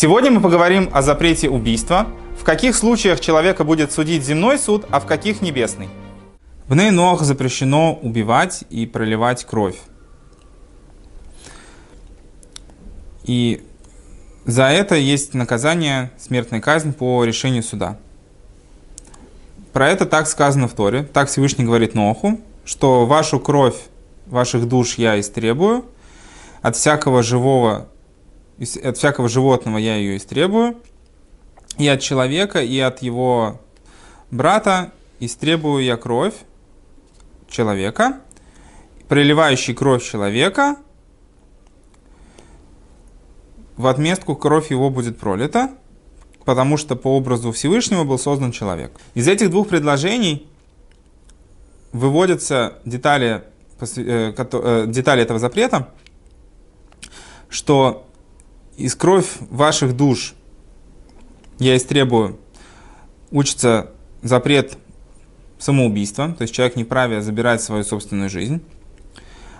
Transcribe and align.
Сегодня 0.00 0.30
мы 0.30 0.40
поговорим 0.40 0.90
о 0.92 1.02
запрете 1.02 1.50
убийства, 1.50 2.06
в 2.38 2.44
каких 2.44 2.76
случаях 2.76 3.18
человека 3.18 3.64
будет 3.64 3.90
судить 3.90 4.24
земной 4.24 4.56
суд, 4.56 4.86
а 4.92 5.00
в 5.00 5.06
каких 5.06 5.40
небесный. 5.42 5.88
В 6.68 6.76
Нейнох 6.76 7.22
запрещено 7.22 7.94
убивать 7.94 8.62
и 8.70 8.86
проливать 8.86 9.44
кровь. 9.44 9.74
И 13.24 13.66
за 14.44 14.68
это 14.68 14.94
есть 14.94 15.34
наказание, 15.34 16.12
смертная 16.16 16.60
казнь 16.60 16.92
по 16.92 17.24
решению 17.24 17.64
суда. 17.64 17.98
Про 19.72 19.88
это 19.88 20.06
так 20.06 20.28
сказано 20.28 20.68
в 20.68 20.74
Торе. 20.74 21.02
Так 21.12 21.28
Всевышний 21.28 21.64
говорит 21.64 21.96
Ноху, 21.96 22.40
что 22.64 23.04
вашу 23.04 23.40
кровь 23.40 23.74
ваших 24.26 24.68
душ 24.68 24.94
я 24.94 25.18
истребую, 25.18 25.86
от 26.62 26.76
всякого 26.76 27.24
живого, 27.24 27.88
от 28.58 28.96
всякого 28.96 29.28
животного 29.28 29.78
я 29.78 29.96
ее 29.96 30.16
истребую, 30.16 30.76
и 31.76 31.86
от 31.86 32.00
человека, 32.00 32.60
и 32.60 32.78
от 32.80 33.02
его 33.02 33.60
брата 34.30 34.92
истребую 35.20 35.84
я 35.84 35.96
кровь 35.96 36.34
человека, 37.48 38.20
проливающий 39.08 39.74
кровь 39.74 40.04
человека, 40.04 40.76
в 43.76 43.86
отместку 43.86 44.34
кровь 44.34 44.70
его 44.70 44.90
будет 44.90 45.18
пролита, 45.18 45.70
потому 46.44 46.76
что 46.76 46.96
по 46.96 47.16
образу 47.16 47.52
Всевышнего 47.52 48.04
был 48.04 48.18
создан 48.18 48.50
человек. 48.50 48.90
Из 49.14 49.28
этих 49.28 49.50
двух 49.50 49.68
предложений 49.68 50.48
выводятся 51.92 52.78
детали, 52.84 53.44
э, 53.80 54.32
э, 54.36 54.84
детали 54.88 55.22
этого 55.22 55.38
запрета, 55.38 55.90
что 57.48 58.07
из 58.78 58.94
кровь 58.94 59.26
ваших 59.50 59.96
душ 59.96 60.34
я 61.58 61.76
истребую, 61.76 62.38
учится 63.32 63.90
запрет 64.22 64.78
самоубийства, 65.58 66.32
то 66.38 66.42
есть 66.42 66.54
человек 66.54 66.76
не 66.76 66.84
вправе 66.84 67.20
забирать 67.20 67.60
свою 67.60 67.82
собственную 67.82 68.30
жизнь. 68.30 68.62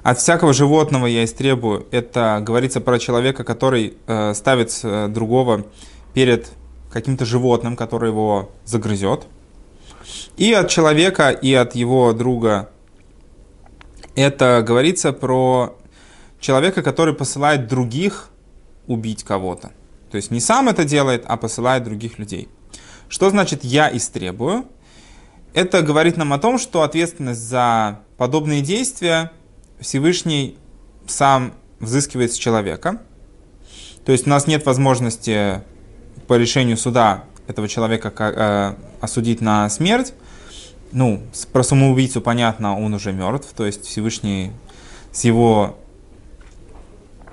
От 0.04 0.20
всякого 0.20 0.52
животного 0.52 1.06
я 1.06 1.24
истребую, 1.24 1.86
это 1.90 2.40
говорится 2.40 2.80
про 2.80 3.00
человека, 3.00 3.42
который 3.42 3.94
э, 4.06 4.34
ставит 4.34 4.78
э, 4.84 5.08
другого 5.08 5.66
перед 6.14 6.52
каким-то 6.92 7.24
животным, 7.24 7.74
которое 7.76 8.12
его 8.12 8.52
загрызет. 8.64 9.26
И 10.36 10.52
от 10.52 10.70
человека, 10.70 11.30
и 11.30 11.52
от 11.52 11.74
его 11.74 12.12
друга 12.12 12.70
это 14.14 14.62
говорится 14.64 15.12
про 15.12 15.76
человека, 16.38 16.82
который 16.82 17.14
посылает 17.14 17.66
других 17.66 18.30
убить 18.88 19.22
кого-то. 19.22 19.70
То 20.10 20.16
есть 20.16 20.30
не 20.30 20.40
сам 20.40 20.68
это 20.68 20.84
делает, 20.84 21.24
а 21.26 21.36
посылает 21.36 21.84
других 21.84 22.18
людей. 22.18 22.48
Что 23.08 23.30
значит 23.30 23.62
«я 23.62 23.94
истребую»? 23.94 24.66
Это 25.54 25.82
говорит 25.82 26.16
нам 26.16 26.32
о 26.32 26.38
том, 26.38 26.58
что 26.58 26.82
ответственность 26.82 27.40
за 27.40 28.00
подобные 28.16 28.60
действия 28.60 29.32
Всевышний 29.80 30.58
сам 31.06 31.54
взыскивает 31.80 32.32
с 32.32 32.36
человека. 32.36 33.00
То 34.04 34.12
есть 34.12 34.26
у 34.26 34.30
нас 34.30 34.46
нет 34.46 34.66
возможности 34.66 35.62
по 36.26 36.34
решению 36.34 36.76
суда 36.76 37.24
этого 37.46 37.68
человека 37.68 38.12
э, 38.18 38.74
осудить 39.00 39.40
на 39.40 39.68
смерть. 39.70 40.12
Ну, 40.92 41.22
про 41.52 41.62
самоубийцу 41.62 42.20
понятно, 42.20 42.78
он 42.78 42.94
уже 42.94 43.12
мертв. 43.12 43.52
То 43.56 43.66
есть 43.66 43.86
Всевышний 43.86 44.52
с 45.12 45.24
его 45.24 45.78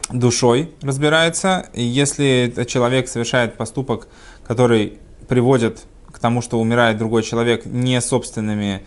душой 0.10 0.72
разбирается. 0.82 1.68
И 1.74 1.84
если 1.84 2.54
человек 2.68 3.08
совершает 3.08 3.56
поступок, 3.58 4.08
который 4.46 5.00
приводит 5.28 5.84
к 6.12 6.20
тому, 6.20 6.42
что 6.42 6.60
умирает 6.60 6.98
другой 6.98 7.24
человек 7.24 7.66
не 7.66 8.00
собственными 8.02 8.84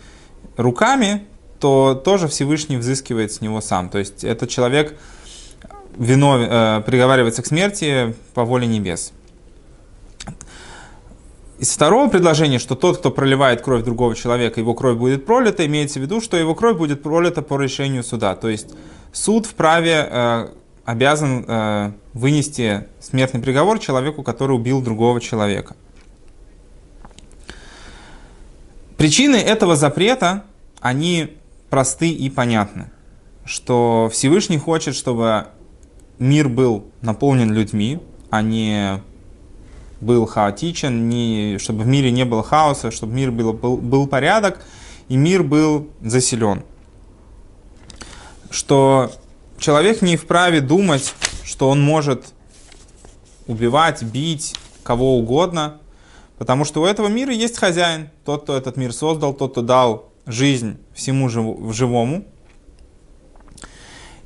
руками, 0.57 1.25
то 1.59 1.93
тоже 1.93 2.27
Всевышний 2.27 2.77
взыскивает 2.77 3.31
с 3.31 3.41
него 3.41 3.61
сам. 3.61 3.89
То 3.89 3.99
есть 3.99 4.23
этот 4.23 4.49
человек 4.49 4.97
вино, 5.97 6.37
э, 6.39 6.81
приговаривается 6.85 7.41
к 7.41 7.45
смерти 7.45 8.15
по 8.33 8.45
воле 8.45 8.67
небес. 8.67 9.11
Из 11.59 11.69
второго 11.71 12.09
предложения, 12.09 12.57
что 12.57 12.75
тот, 12.75 12.99
кто 12.99 13.11
проливает 13.11 13.61
кровь 13.61 13.83
другого 13.83 14.15
человека, 14.15 14.61
его 14.61 14.73
кровь 14.73 14.97
будет 14.97 15.25
пролита, 15.25 15.65
имеется 15.65 15.99
в 15.99 16.01
виду, 16.01 16.21
что 16.21 16.37
его 16.37 16.55
кровь 16.55 16.77
будет 16.77 17.03
пролита 17.03 17.41
по 17.41 17.59
решению 17.59 18.03
суда. 18.03 18.35
То 18.35 18.47
есть 18.47 18.69
суд 19.11 19.45
вправе 19.45 20.07
э, 20.09 20.47
обязан 20.89 21.45
э, 21.47 21.91
вынести 22.15 22.87
смертный 22.99 23.39
приговор 23.39 23.77
человеку, 23.77 24.23
который 24.23 24.53
убил 24.53 24.81
другого 24.81 25.21
человека. 25.21 25.75
Причины 28.97 29.35
этого 29.35 29.75
запрета, 29.75 30.45
они 30.81 31.37
просты 31.69 32.09
и 32.09 32.27
понятны. 32.31 32.89
Что 33.45 34.09
Всевышний 34.11 34.57
хочет, 34.57 34.95
чтобы 34.95 35.49
мир 36.17 36.49
был 36.49 36.85
наполнен 37.03 37.53
людьми, 37.53 37.99
а 38.31 38.41
не 38.41 38.99
был 40.01 40.25
хаотичен, 40.25 41.07
не, 41.07 41.59
чтобы 41.59 41.83
в 41.83 41.87
мире 41.87 42.09
не 42.09 42.25
было 42.25 42.41
хаоса, 42.41 42.89
чтобы 42.89 43.11
в 43.11 43.15
мире 43.15 43.29
был, 43.29 43.53
был, 43.53 43.77
был 43.77 44.07
порядок, 44.07 44.65
и 45.07 45.17
мир 45.17 45.43
был 45.43 45.87
заселен. 46.01 46.63
Что 48.49 49.11
человек 49.59 50.01
не 50.01 50.17
вправе 50.17 50.61
думать, 50.61 51.13
что 51.43 51.69
он 51.69 51.81
может 51.81 52.33
убивать, 53.47 54.01
бить 54.03 54.55
кого 54.83 55.17
угодно, 55.17 55.79
потому 56.37 56.65
что 56.65 56.81
у 56.81 56.85
этого 56.85 57.07
мира 57.07 57.33
есть 57.33 57.57
хозяин, 57.57 58.09
тот, 58.25 58.43
кто 58.43 58.55
этот 58.55 58.77
мир 58.77 58.93
создал, 58.93 59.33
тот, 59.33 59.51
кто 59.51 59.61
дал 59.61 60.09
жизнь 60.25 60.77
всему 60.93 61.29
живому. 61.29 62.25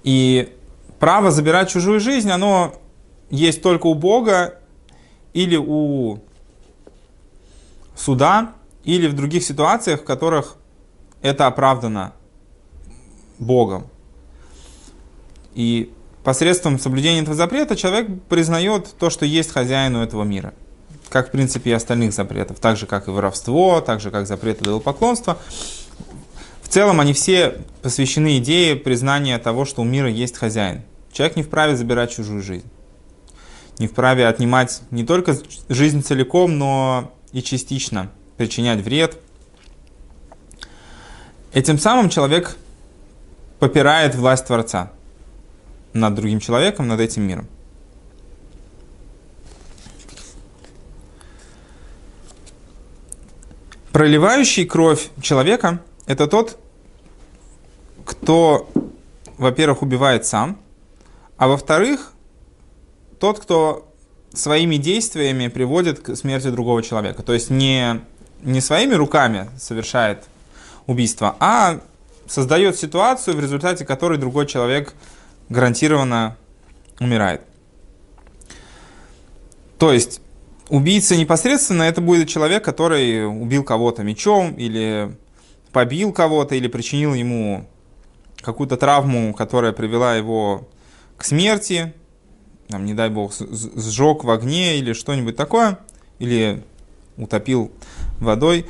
И 0.04 0.54
право 1.00 1.32
забирать 1.32 1.70
чужую 1.70 2.00
жизнь, 2.00 2.30
оно 2.30 2.76
есть 3.30 3.62
только 3.62 3.88
у 3.88 3.94
Бога 3.94 4.60
или 5.34 5.58
у 5.58 6.20
суда, 7.96 8.54
или 8.84 9.08
в 9.08 9.14
других 9.14 9.44
ситуациях, 9.44 10.02
в 10.02 10.04
которых 10.04 10.58
это 11.22 11.48
оправдано 11.48 12.14
Богом. 13.40 13.88
И 15.56 15.92
посредством 16.24 16.80
соблюдения 16.80 17.22
этого 17.22 17.36
запрета 17.36 17.76
человек 17.76 18.08
признает 18.30 18.94
то, 18.98 19.10
что 19.10 19.26
есть 19.26 19.52
хозяину 19.52 20.02
этого 20.02 20.24
мира. 20.24 20.54
Как, 21.10 21.28
в 21.28 21.32
принципе, 21.32 21.72
и 21.72 21.74
остальных 21.74 22.14
запретов. 22.14 22.60
Так 22.60 22.78
же, 22.78 22.86
как 22.86 23.08
и 23.08 23.12
воровство, 23.12 23.82
так 23.82 24.00
же, 24.00 24.10
как 24.10 24.26
запреты 24.26 24.64
идолопоклонства. 24.64 25.38
В 26.62 26.70
целом, 26.70 27.00
они 27.00 27.14
все 27.14 27.62
посвящены 27.82 28.40
идее 28.40 28.76
признания 28.76 29.38
того, 29.38 29.66
что 29.66 29.82
у 29.82 29.86
мира 29.86 30.10
есть 30.10 30.38
хозяин. 30.38 30.82
Человек 31.12 31.36
не 31.36 31.44
вправе 31.44 31.76
забирать 31.76 32.12
чужую 32.12 32.42
жизнь. 32.42 32.66
Не 33.78 33.88
вправе 33.88 34.28
отнимать 34.28 34.82
не 34.90 35.04
только 35.04 35.38
жизнь 35.70 36.04
целиком, 36.04 36.58
но 36.58 37.14
и 37.32 37.44
частично 37.44 38.12
причинять 38.38 38.82
вред. 38.82 39.18
Этим 41.54 41.78
самым 41.78 42.10
человек 42.10 42.56
попирает 43.60 44.16
власть 44.16 44.48
Творца 44.48 44.92
над 45.94 46.16
другим 46.16 46.40
человеком, 46.40 46.88
над 46.88 47.00
этим 47.00 47.24
миром. 47.24 47.48
Проливающий 53.92 54.66
кровь 54.66 55.10
человека– 55.22 55.80
это 56.08 56.26
тот, 56.28 56.58
кто, 58.06 58.68
во-первых, 59.38 59.84
убивает 59.84 60.26
сам, 60.26 60.60
а 61.38 61.48
во-вторых, 61.48 62.12
тот, 63.20 63.40
кто 63.40 63.88
своими 64.34 64.78
действиями 64.78 65.48
приводит 65.48 66.00
к 66.00 66.16
смерти 66.16 66.50
другого 66.50 66.82
человека. 66.82 67.22
То 67.22 67.34
есть 67.34 67.52
не, 67.52 68.02
не 68.42 68.62
своими 68.62 68.96
руками 68.96 69.50
совершает 69.60 70.24
убийство, 70.88 71.36
а 71.40 71.80
создает 72.28 72.78
ситуацию, 72.78 73.38
в 73.38 73.40
результате 73.40 73.86
которой 73.86 74.18
другой 74.18 74.48
человек 74.48 74.94
гарантированно 75.54 76.36
умирает. 77.00 77.42
То 79.78 79.94
есть 79.94 80.20
убийца 80.70 81.16
непосредственно 81.16 81.84
это 81.84 82.02
будет 82.02 82.28
человек, 82.28 82.66
который 82.66 83.28
убил 83.28 83.64
кого-то 83.64 84.04
мечом 84.04 84.54
или 84.54 85.16
побил 85.72 86.12
кого-то 86.12 86.56
или 86.56 86.68
причинил 86.68 87.14
ему 87.14 87.68
какую-то 88.42 88.78
травму, 88.78 89.34
которая 89.34 89.74
привела 89.74 90.16
его 90.16 90.68
к 91.18 91.24
смерти, 91.24 91.94
там, 92.68 92.86
не 92.86 92.94
дай 92.94 93.10
бог, 93.10 93.34
сжег 93.34 94.24
в 94.24 94.32
огне 94.32 94.78
или 94.78 94.94
что-нибудь 94.94 95.36
такое, 95.36 95.78
или 96.18 96.64
утопил 97.18 97.72
водой. 98.20 98.66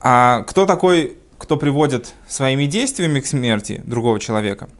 А 0.00 0.42
кто 0.42 0.66
такой, 0.66 1.16
кто 1.38 1.56
приводит 1.56 2.12
своими 2.28 2.66
действиями 2.66 3.20
к 3.20 3.26
смерти 3.26 3.80
другого 3.86 4.20
человека– 4.20 4.68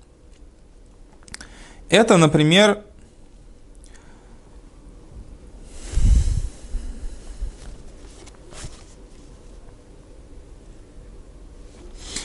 это, 1.88 2.16
например, 2.16 2.84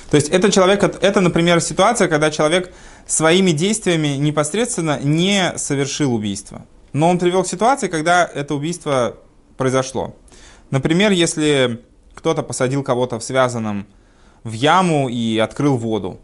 То 0.09 0.15
есть 0.15 0.29
это 0.29 0.51
человек, 0.51 0.83
это, 0.83 1.21
например, 1.21 1.61
ситуация, 1.61 2.07
когда 2.07 2.31
человек 2.31 2.73
своими 3.06 3.51
действиями 3.51 4.07
непосредственно 4.17 5.00
не 5.00 5.53
совершил 5.57 6.15
убийство. 6.15 6.65
Но 6.94 7.09
он 7.09 7.19
привел 7.19 7.44
к 7.44 7.47
ситуации, 7.47 7.88
когда 7.88 8.25
это 8.25 8.56
убийство 8.56 9.17
произошло. 9.56 10.15
Например, 10.71 11.11
если 11.11 11.81
кто-то 12.15 12.41
посадил 12.41 12.83
кого-то 12.83 13.19
в 13.19 13.23
связанном 13.23 13.85
в 14.44 14.53
яму 14.53 15.09
и 15.09 15.38
открыл 15.38 15.77
воду. 15.77 16.19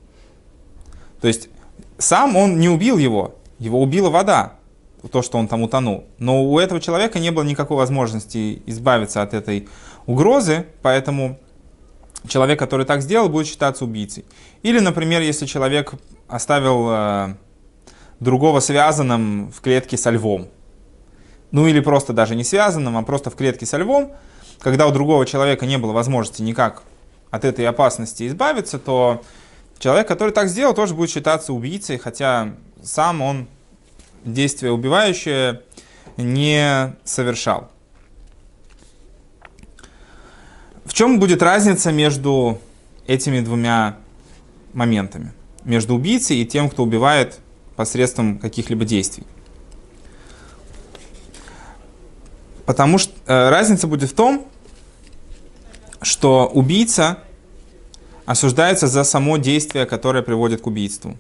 То 1.21 1.27
есть 1.27 1.49
сам 1.97 2.35
он 2.35 2.59
не 2.59 2.69
убил 2.69 2.97
его, 2.97 3.35
его 3.59 3.81
убила 3.81 4.09
вода, 4.09 4.53
то, 5.11 5.21
что 5.21 5.37
он 5.37 5.47
там 5.47 5.61
утонул. 5.61 6.05
Но 6.17 6.43
у 6.43 6.59
этого 6.59 6.81
человека 6.81 7.19
не 7.19 7.31
было 7.31 7.43
никакой 7.43 7.77
возможности 7.77 8.61
избавиться 8.65 9.21
от 9.21 9.33
этой 9.33 9.67
угрозы, 10.05 10.65
поэтому 10.81 11.39
человек, 12.27 12.59
который 12.59 12.85
так 12.85 13.01
сделал, 13.01 13.29
будет 13.29 13.47
считаться 13.47 13.85
убийцей. 13.85 14.25
Или, 14.63 14.79
например, 14.79 15.21
если 15.21 15.45
человек 15.45 15.93
оставил 16.27 16.87
э, 16.89 17.35
другого 18.19 18.59
связанным 18.59 19.51
в 19.51 19.61
клетке 19.61 19.97
со 19.97 20.09
львом. 20.09 20.47
Ну 21.51 21.67
или 21.67 21.79
просто 21.79 22.13
даже 22.13 22.35
не 22.35 22.43
связанным, 22.43 22.97
а 22.97 23.03
просто 23.03 23.29
в 23.29 23.35
клетке 23.35 23.65
со 23.65 23.77
львом, 23.77 24.11
когда 24.59 24.87
у 24.87 24.91
другого 24.91 25.25
человека 25.25 25.65
не 25.65 25.77
было 25.77 25.91
возможности 25.91 26.41
никак 26.41 26.83
от 27.29 27.45
этой 27.45 27.67
опасности 27.67 28.27
избавиться, 28.27 28.79
то 28.79 29.21
человек, 29.79 30.07
который 30.07 30.31
так 30.31 30.49
сделал, 30.49 30.73
тоже 30.73 30.93
будет 30.93 31.09
считаться 31.09 31.53
убийцей, 31.53 31.97
хотя 31.97 32.53
сам 32.81 33.21
он 33.21 33.47
действие 34.23 34.71
убивающее 34.71 35.61
не 36.17 36.95
совершал. 37.03 37.69
В 40.85 40.93
чем 40.93 41.19
будет 41.19 41.41
разница 41.41 41.91
между 41.91 42.59
этими 43.07 43.41
двумя 43.41 43.97
моментами? 44.73 45.33
Между 45.63 45.95
убийцей 45.95 46.37
и 46.37 46.45
тем, 46.45 46.69
кто 46.69 46.83
убивает 46.83 47.39
посредством 47.75 48.37
каких-либо 48.37 48.85
действий. 48.85 49.25
Потому 52.65 52.97
что 52.97 53.13
э, 53.25 53.49
разница 53.49 53.87
будет 53.87 54.09
в 54.09 54.15
том, 54.15 54.47
что 56.01 56.47
убийца 56.47 57.19
осуждается 58.25 58.87
за 58.87 59.03
само 59.03 59.37
действие, 59.37 59.85
которое 59.85 60.23
приводит 60.23 60.61
к 60.61 60.67
убийству. 60.67 61.15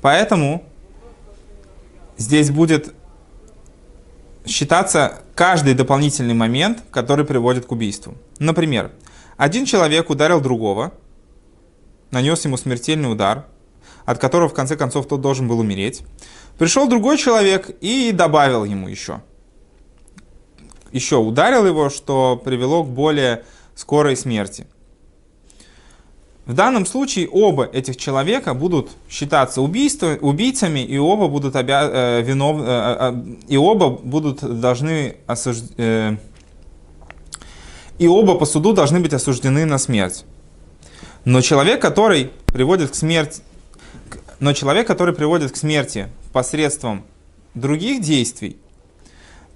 Поэтому 0.00 0.64
здесь 2.18 2.50
будет 2.50 2.94
считаться 4.46 5.22
каждый 5.34 5.74
дополнительный 5.74 6.34
момент, 6.34 6.82
который 6.90 7.24
приводит 7.24 7.66
к 7.66 7.72
убийству. 7.72 8.14
Например, 8.38 8.92
один 9.36 9.64
человек 9.64 10.10
ударил 10.10 10.40
другого, 10.40 10.92
нанес 12.10 12.44
ему 12.44 12.56
смертельный 12.56 13.10
удар, 13.10 13.46
от 14.04 14.18
которого 14.18 14.48
в 14.48 14.54
конце 14.54 14.76
концов 14.76 15.08
тот 15.08 15.20
должен 15.20 15.48
был 15.48 15.58
умереть. 15.58 16.02
Пришел 16.58 16.86
другой 16.86 17.16
человек 17.16 17.70
и 17.80 18.12
добавил 18.12 18.64
ему 18.64 18.88
еще. 18.88 19.22
Еще 20.92 21.16
ударил 21.16 21.66
его, 21.66 21.90
что 21.90 22.40
привело 22.44 22.84
к 22.84 22.88
более 22.88 23.44
скорой 23.74 24.16
смерти. 24.16 24.66
В 26.46 26.52
данном 26.52 26.84
случае 26.84 27.28
оба 27.28 27.64
этих 27.64 27.96
человека 27.96 28.52
будут 28.52 28.90
считаться 29.08 29.62
убийство, 29.62 30.18
убийцами, 30.20 30.80
и 30.80 30.98
оба 30.98 31.28
будут 31.28 31.56
обя, 31.56 31.88
э, 31.90 32.22
винов, 32.22 32.58
э, 32.60 32.64
э, 32.66 33.12
э 33.12 33.36
и 33.48 33.56
оба 33.56 33.88
будут 33.88 34.60
должны 34.60 35.16
осуж, 35.26 35.56
э, 35.78 36.16
и 37.98 38.08
оба 38.08 38.34
по 38.34 38.44
суду 38.44 38.74
должны 38.74 39.00
быть 39.00 39.14
осуждены 39.14 39.64
на 39.64 39.78
смерть. 39.78 40.26
Но 41.24 41.40
человек, 41.40 41.80
который 41.80 42.30
приводит 42.46 42.90
к 42.90 42.94
смерти, 42.94 43.40
но 44.38 44.52
человек, 44.52 44.86
который 44.86 45.14
приводит 45.14 45.52
к 45.52 45.56
смерти 45.56 46.08
посредством 46.34 47.04
других 47.54 48.02
действий, 48.02 48.58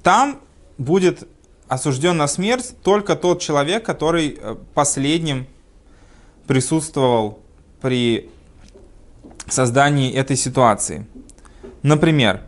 там 0.02 0.41
будет 0.79 1.29
осужден 1.69 2.17
на 2.17 2.29
смерть 2.29 2.73
только 2.82 3.14
тот 3.14 3.43
человек, 3.43 3.84
который 3.84 4.38
э, 4.41 4.56
последним 4.73 5.46
присутствовал 6.48 7.40
при 7.80 8.30
создании 9.46 10.12
этой 10.12 10.36
ситуации. 10.36 11.06
Например, 11.82 12.42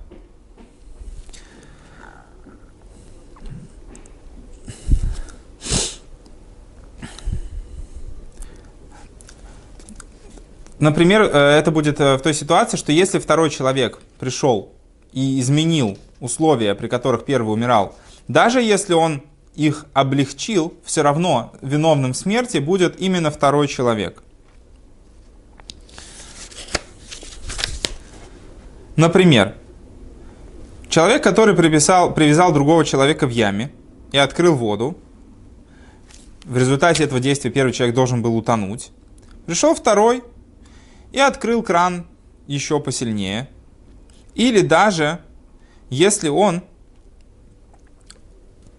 Например, 10.79 11.21
э, 11.21 11.59
это 11.59 11.71
будет 11.71 12.01
э, 12.01 12.17
в 12.17 12.23
той 12.23 12.33
ситуации, 12.33 12.79
что 12.79 12.91
если 12.91 13.19
второй 13.19 13.51
человек 13.51 13.99
пришел 14.19 14.73
и 15.13 15.39
изменил 15.39 15.99
условия, 16.21 16.75
при 16.75 16.89
которых 16.89 17.27
первый 17.27 17.53
умирал, 17.53 17.95
даже 18.29 18.63
если 18.63 18.95
он 18.95 19.23
их 19.55 19.87
облегчил, 19.93 20.75
все 20.85 21.03
равно 21.03 21.53
виновным 21.61 22.15
смерти 22.15 22.59
будет 22.59 23.01
именно 23.01 23.31
второй 23.31 23.69
человек. 23.69 24.23
Например, 28.97 29.55
человек, 30.89 31.23
который 31.23 31.55
привязал, 31.55 32.13
привязал 32.13 32.53
другого 32.53 32.85
человека 32.85 33.27
в 33.27 33.31
яме 33.31 33.71
и 34.13 34.19
открыл 34.19 34.55
воду, 34.55 34.99
в 36.45 36.57
результате 36.57 37.05
этого 37.05 37.21
действия 37.21 37.51
первый 37.51 37.73
человек 37.73 37.95
должен 37.95 38.23
был 38.23 38.37
утонуть. 38.37 38.91
Пришел 39.47 39.75
второй 39.75 40.23
и 41.13 41.19
открыл 41.19 41.63
кран 41.63 42.07
еще 42.47 42.81
посильнее. 42.81 43.49
Или 44.35 44.61
даже, 44.61 45.21
если 45.91 46.29
он 46.29 46.63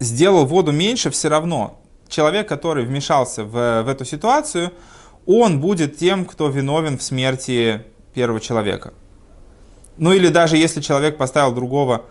сделал 0.01 0.45
воду 0.45 0.71
меньше, 0.71 1.11
все 1.11 1.29
равно 1.29 1.79
человек, 2.09 2.49
который 2.49 2.83
вмешался 2.83 3.43
в, 3.43 3.83
в 3.83 3.87
эту 3.87 4.03
ситуацию, 4.03 4.73
он 5.25 5.61
будет 5.61 5.97
тем, 5.97 6.25
кто 6.25 6.49
виновен 6.49 6.97
в 6.97 7.03
смерти 7.03 7.83
первого 8.13 8.41
человека. 8.41 8.93
Ну 9.97 10.11
или 10.11 10.29
даже 10.29 10.57
если 10.57 10.81
человек 10.81 11.17
поставил 11.17 11.53
другого 11.53 12.05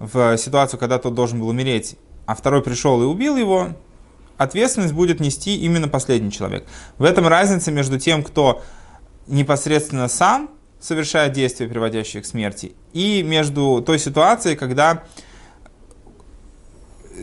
в 0.00 0.36
ситуацию, 0.36 0.80
когда 0.80 0.98
тот 0.98 1.14
должен 1.14 1.40
был 1.40 1.48
умереть, 1.48 1.96
а 2.26 2.34
второй 2.34 2.62
пришел 2.62 3.00
и 3.00 3.06
убил 3.06 3.36
его, 3.36 3.68
ответственность 4.36 4.92
будет 4.92 5.20
нести 5.20 5.56
именно 5.56 5.86
последний 5.88 6.32
человек. 6.32 6.66
В 6.98 7.04
этом 7.04 7.28
разница 7.28 7.70
между 7.70 7.98
тем, 7.98 8.24
кто 8.24 8.62
непосредственно 9.28 10.08
сам 10.08 10.50
совершает 10.80 11.32
действия, 11.32 11.68
приводящие 11.68 12.22
к 12.22 12.26
смерти, 12.26 12.74
и 12.92 13.22
между 13.22 13.82
той 13.86 13.98
ситуацией, 14.00 14.56
когда 14.56 15.04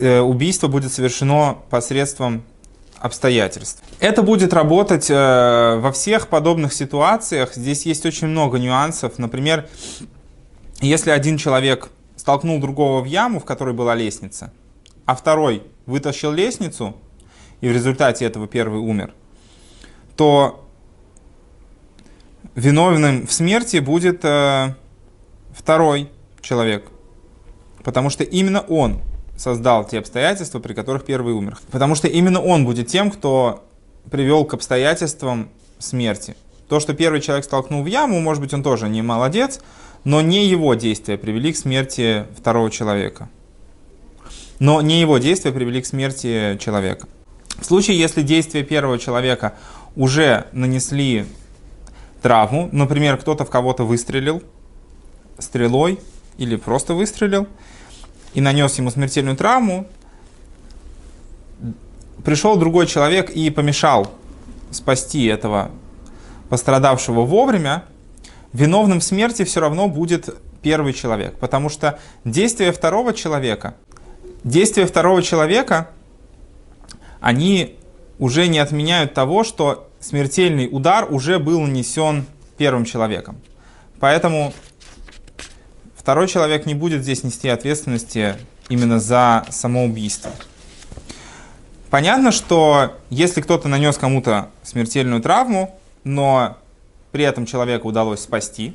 убийство 0.00 0.68
будет 0.68 0.92
совершено 0.92 1.58
посредством 1.70 2.44
обстоятельств. 3.04 3.82
Это 4.00 4.22
будет 4.22 4.54
работать 4.54 5.10
э, 5.10 5.76
во 5.78 5.92
всех 5.92 6.28
подобных 6.28 6.72
ситуациях. 6.72 7.54
Здесь 7.54 7.84
есть 7.84 8.06
очень 8.06 8.28
много 8.28 8.58
нюансов. 8.58 9.18
Например, 9.18 9.68
если 10.80 11.10
один 11.10 11.36
человек 11.36 11.90
столкнул 12.16 12.58
другого 12.60 13.02
в 13.02 13.04
яму, 13.04 13.40
в 13.40 13.44
которой 13.44 13.74
была 13.74 13.94
лестница, 13.94 14.54
а 15.04 15.14
второй 15.14 15.64
вытащил 15.84 16.32
лестницу, 16.32 16.96
и 17.60 17.68
в 17.68 17.72
результате 17.72 18.24
этого 18.24 18.46
первый 18.46 18.80
умер, 18.80 19.12
то 20.16 20.64
виновным 22.54 23.26
в 23.26 23.32
смерти 23.32 23.80
будет 23.80 24.24
э, 24.24 24.74
второй 25.54 26.10
человек. 26.40 26.88
Потому 27.82 28.08
что 28.08 28.24
именно 28.24 28.60
он 28.60 29.02
создал 29.36 29.84
те 29.86 29.98
обстоятельства, 29.98 30.58
при 30.60 30.74
которых 30.74 31.04
первый 31.04 31.34
умер. 31.34 31.58
Потому 31.70 31.94
что 31.94 32.08
именно 32.08 32.40
он 32.40 32.64
будет 32.64 32.88
тем, 32.88 33.10
кто 33.10 33.64
привел 34.10 34.44
к 34.44 34.54
обстоятельствам 34.54 35.48
смерти. 35.78 36.36
То, 36.68 36.80
что 36.80 36.94
первый 36.94 37.20
человек 37.20 37.44
столкнул 37.44 37.82
в 37.82 37.86
яму, 37.86 38.20
может 38.20 38.42
быть, 38.42 38.54
он 38.54 38.62
тоже 38.62 38.88
не 38.88 39.02
молодец, 39.02 39.60
но 40.04 40.20
не 40.20 40.46
его 40.46 40.74
действия 40.74 41.18
привели 41.18 41.52
к 41.52 41.56
смерти 41.56 42.26
второго 42.36 42.70
человека. 42.70 43.28
Но 44.58 44.80
не 44.80 45.00
его 45.00 45.18
действия 45.18 45.52
привели 45.52 45.82
к 45.82 45.86
смерти 45.86 46.58
человека. 46.60 47.08
В 47.58 47.64
случае, 47.64 47.98
если 47.98 48.22
действия 48.22 48.62
первого 48.62 48.98
человека 48.98 49.54
уже 49.96 50.46
нанесли 50.52 51.26
травму, 52.22 52.68
например, 52.72 53.16
кто-то 53.16 53.44
в 53.44 53.50
кого-то 53.50 53.84
выстрелил 53.84 54.42
стрелой 55.38 55.98
или 56.38 56.56
просто 56.56 56.94
выстрелил, 56.94 57.46
и 58.34 58.40
нанес 58.40 58.76
ему 58.78 58.90
смертельную 58.90 59.36
травму, 59.36 59.86
пришел 62.24 62.56
другой 62.56 62.86
человек 62.86 63.30
и 63.30 63.48
помешал 63.50 64.10
спасти 64.70 65.24
этого 65.26 65.70
пострадавшего 66.48 67.22
вовремя, 67.22 67.84
виновным 68.52 69.00
в 69.00 69.04
смерти 69.04 69.44
все 69.44 69.60
равно 69.60 69.88
будет 69.88 70.34
первый 70.62 70.92
человек. 70.92 71.36
Потому 71.38 71.68
что 71.68 71.98
действия 72.24 72.72
второго 72.72 73.12
человека, 73.12 73.74
действия 74.42 74.86
второго 74.86 75.22
человека, 75.22 75.90
они 77.20 77.76
уже 78.18 78.48
не 78.48 78.58
отменяют 78.58 79.14
того, 79.14 79.44
что 79.44 79.88
смертельный 80.00 80.68
удар 80.70 81.06
уже 81.10 81.38
был 81.38 81.60
нанесен 81.60 82.26
первым 82.56 82.84
человеком. 82.84 83.40
Поэтому 84.00 84.52
второй 86.04 86.28
человек 86.28 86.66
не 86.66 86.74
будет 86.74 87.00
здесь 87.00 87.24
нести 87.24 87.48
ответственности 87.48 88.36
именно 88.68 89.00
за 89.00 89.46
самоубийство. 89.48 90.30
Понятно, 91.88 92.30
что 92.30 92.92
если 93.08 93.40
кто-то 93.40 93.68
нанес 93.68 93.96
кому-то 93.96 94.50
смертельную 94.62 95.22
травму, 95.22 95.80
но 96.04 96.58
при 97.10 97.24
этом 97.24 97.46
человека 97.46 97.86
удалось 97.86 98.20
спасти, 98.20 98.74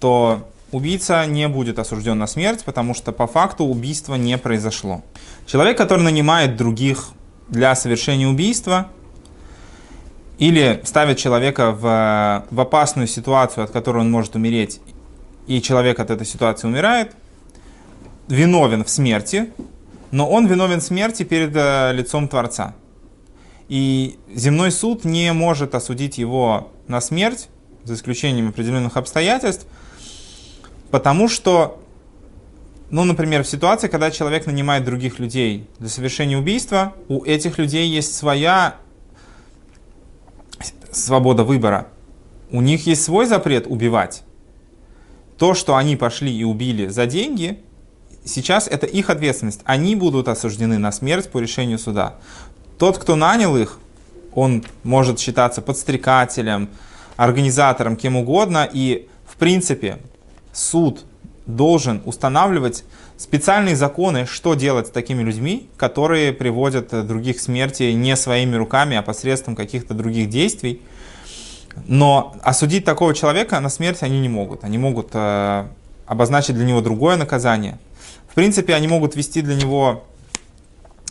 то 0.00 0.48
убийца 0.72 1.24
не 1.26 1.46
будет 1.46 1.78
осужден 1.78 2.18
на 2.18 2.26
смерть, 2.26 2.64
потому 2.64 2.92
что 2.92 3.12
по 3.12 3.28
факту 3.28 3.62
убийства 3.62 4.16
не 4.16 4.36
произошло. 4.36 5.02
Человек, 5.46 5.78
который 5.78 6.02
нанимает 6.02 6.56
других 6.56 7.10
для 7.50 7.72
совершения 7.76 8.26
убийства, 8.26 8.88
или 10.38 10.80
ставит 10.82 11.18
человека 11.18 11.70
в, 11.70 12.46
в 12.50 12.60
опасную 12.60 13.06
ситуацию, 13.06 13.62
от 13.62 13.70
которой 13.70 13.98
он 13.98 14.10
может 14.10 14.34
умереть, 14.34 14.80
и 15.46 15.60
человек 15.60 16.00
от 16.00 16.10
этой 16.10 16.26
ситуации 16.26 16.66
умирает, 16.66 17.14
виновен 18.28 18.84
в 18.84 18.90
смерти, 18.90 19.52
но 20.10 20.28
он 20.28 20.46
виновен 20.46 20.80
в 20.80 20.84
смерти 20.84 21.22
перед 21.22 21.54
э, 21.54 21.92
лицом 21.92 22.28
Творца. 22.28 22.74
И 23.68 24.18
земной 24.34 24.70
суд 24.70 25.04
не 25.04 25.32
может 25.32 25.74
осудить 25.74 26.18
его 26.18 26.70
на 26.88 27.00
смерть, 27.00 27.48
за 27.84 27.94
исключением 27.94 28.48
определенных 28.48 28.96
обстоятельств, 28.96 29.66
потому 30.90 31.28
что, 31.28 31.80
ну, 32.90 33.04
например, 33.04 33.42
в 33.42 33.48
ситуации, 33.48 33.88
когда 33.88 34.10
человек 34.10 34.46
нанимает 34.46 34.84
других 34.84 35.18
людей 35.18 35.66
для 35.78 35.88
совершения 35.88 36.38
убийства, 36.38 36.92
у 37.08 37.24
этих 37.24 37.58
людей 37.58 37.88
есть 37.88 38.14
своя 38.14 38.76
свобода 40.92 41.42
выбора. 41.42 41.88
У 42.50 42.60
них 42.60 42.86
есть 42.86 43.02
свой 43.02 43.26
запрет 43.26 43.66
убивать. 43.66 44.22
То, 45.38 45.54
что 45.54 45.76
они 45.76 45.96
пошли 45.96 46.36
и 46.36 46.44
убили 46.44 46.88
за 46.88 47.06
деньги, 47.06 47.58
сейчас 48.24 48.68
это 48.68 48.86
их 48.86 49.10
ответственность. 49.10 49.60
Они 49.64 49.96
будут 49.96 50.28
осуждены 50.28 50.78
на 50.78 50.92
смерть 50.92 51.30
по 51.30 51.38
решению 51.38 51.78
суда. 51.78 52.16
Тот, 52.78 52.98
кто 52.98 53.16
нанял 53.16 53.56
их, 53.56 53.78
он 54.34 54.64
может 54.82 55.18
считаться 55.18 55.62
подстрекателем, 55.62 56.68
организатором, 57.16 57.96
кем 57.96 58.16
угодно. 58.16 58.68
И, 58.72 59.08
в 59.26 59.36
принципе, 59.36 59.98
суд 60.52 61.04
должен 61.46 62.02
устанавливать 62.04 62.84
специальные 63.16 63.76
законы, 63.76 64.26
что 64.26 64.54
делать 64.54 64.88
с 64.88 64.90
такими 64.90 65.22
людьми, 65.22 65.68
которые 65.76 66.32
приводят 66.32 67.06
других 67.06 67.36
к 67.36 67.40
смерти 67.40 67.84
не 67.92 68.16
своими 68.16 68.56
руками, 68.56 68.96
а 68.96 69.02
посредством 69.02 69.54
каких-то 69.54 69.94
других 69.94 70.28
действий. 70.28 70.82
Но 71.86 72.36
осудить 72.42 72.84
такого 72.84 73.14
человека 73.14 73.58
на 73.60 73.68
смерть 73.68 74.02
они 74.02 74.20
не 74.20 74.28
могут. 74.28 74.64
Они 74.64 74.78
могут 74.78 75.10
э, 75.12 75.66
обозначить 76.06 76.54
для 76.54 76.64
него 76.64 76.80
другое 76.80 77.16
наказание. 77.16 77.78
В 78.28 78.34
принципе, 78.34 78.74
они 78.74 78.88
могут 78.88 79.16
ввести 79.16 79.42
для 79.42 79.54
него 79.54 80.04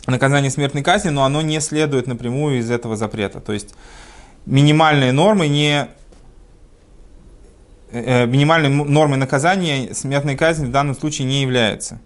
наказание 0.06 0.50
смертной 0.50 0.82
казни, 0.82 1.10
но 1.10 1.24
оно 1.24 1.42
не 1.42 1.60
следует 1.60 2.06
напрямую 2.06 2.58
из 2.58 2.70
этого 2.70 2.96
запрета. 2.96 3.40
То 3.40 3.52
есть 3.52 3.74
минимальные 4.46 5.12
нормы 5.12 5.48
не 5.48 5.88
Э, 7.94 8.24
минимальной 8.24 8.70
нормой 8.70 9.18
наказания 9.18 9.92
смертной 9.92 10.34
казни 10.34 10.64
в 10.64 10.70
данном 10.70 10.94
случае 10.94 11.28
не 11.28 11.42
является. 11.42 12.00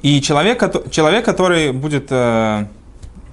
И 0.00 0.22
человек, 0.22 0.90
человек 0.90 1.26
который 1.26 1.72
будет 1.72 2.06
э, 2.08 2.64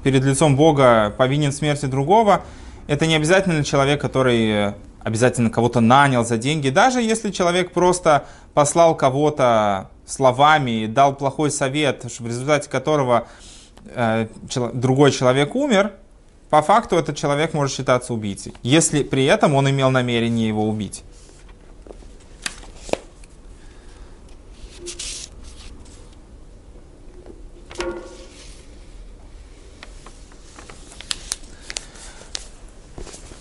перед 0.03 0.25
лицом 0.25 0.57
Бога 0.57 1.13
повинен 1.17 1.53
смерти 1.53 1.85
другого, 1.85 2.43
это 2.87 3.05
не 3.05 3.15
обязательно 3.15 3.63
человек, 3.63 4.01
который 4.01 4.49
э, 4.49 4.73
обязательно 5.03 5.49
кого-то 5.49 5.79
нанял 5.79 6.25
за 6.25 6.37
деньги. 6.37 6.69
Даже 6.69 7.01
если 7.01 7.31
человек 7.31 7.71
просто 7.71 8.25
послал 8.53 8.95
кого-то 8.95 9.89
словами 10.05 10.83
и 10.83 10.87
дал 10.87 11.15
плохой 11.15 11.51
совет, 11.51 12.05
в 12.19 12.25
результате 12.25 12.69
которого 12.69 13.27
другой 14.73 15.11
человек 15.11 15.55
умер, 15.55 15.93
по 16.49 16.61
факту 16.61 16.95
этот 16.97 17.17
человек 17.17 17.53
может 17.53 17.75
считаться 17.75 18.13
убийцей, 18.13 18.53
если 18.63 19.03
при 19.03 19.25
этом 19.25 19.53
он 19.53 19.69
имел 19.69 19.91
намерение 19.91 20.47
его 20.47 20.67
убить. 20.67 21.03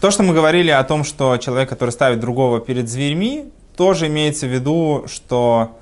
То, 0.06 0.12
что 0.12 0.22
мы 0.22 0.34
говорили 0.34 0.70
о 0.70 0.84
том, 0.84 1.02
что 1.02 1.36
человек, 1.36 1.68
который 1.68 1.90
ставит 1.90 2.20
другого 2.20 2.60
перед 2.60 2.88
зверьми, 2.88 3.50
тоже 3.76 4.06
имеется 4.06 4.46
в 4.46 4.50
виду, 4.50 5.02
что 5.08 5.72